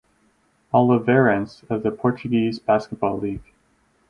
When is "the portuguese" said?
1.83-2.57